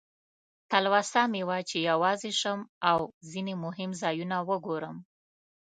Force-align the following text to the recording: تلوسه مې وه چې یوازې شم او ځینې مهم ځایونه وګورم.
تلوسه 0.71 1.21
مې 1.31 1.41
وه 1.47 1.57
چې 1.69 1.77
یوازې 1.89 2.31
شم 2.39 2.59
او 2.89 2.99
ځینې 3.31 3.53
مهم 3.63 3.91
ځایونه 4.01 4.37
وګورم. 4.49 4.97